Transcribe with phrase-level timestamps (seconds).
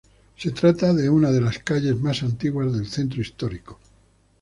[0.35, 3.79] Se trata de una de las calles más antiguas del centro histórico.